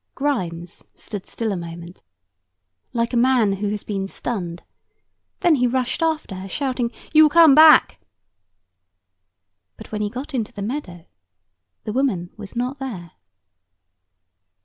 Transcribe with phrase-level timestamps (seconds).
[0.15, 2.01] Grimes stood still a moment,
[2.91, 4.63] like a man who had been stunned.
[5.41, 7.99] Then he rushed after her, shouting, "You come back."
[9.77, 11.05] But when he got into the meadow,
[11.83, 13.11] the woman was not there.